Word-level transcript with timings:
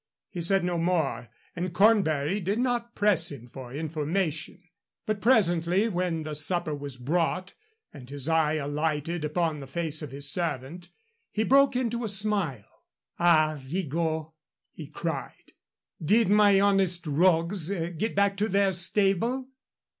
He 0.31 0.41
said 0.41 0.63
no 0.63 0.79
more, 0.79 1.29
and 1.55 1.75
Cornbury 1.75 2.39
did 2.39 2.57
not 2.57 2.95
press 2.95 3.31
him 3.31 3.45
for 3.45 3.71
information. 3.71 4.63
But 5.05 5.21
presently, 5.21 5.89
when 5.89 6.23
the 6.23 6.33
supper 6.33 6.73
was 6.73 6.97
brought, 6.97 7.53
and 7.93 8.09
his 8.09 8.27
eye 8.27 8.53
alighted 8.53 9.23
upon 9.23 9.59
the 9.59 9.67
face 9.67 10.01
of 10.01 10.09
his 10.09 10.27
servant, 10.27 10.89
he 11.31 11.43
broke 11.43 11.75
into 11.75 12.03
a 12.03 12.09
smile. 12.09 12.65
"Ah, 13.19 13.59
Vigot!" 13.59 14.29
he 14.71 14.87
cried. 14.87 15.51
"Did 16.03 16.29
my 16.29 16.59
honest 16.59 17.05
rogues 17.05 17.69
get 17.69 18.15
back 18.15 18.37
to 18.37 18.49
their 18.49 18.73
stable?" 18.73 19.49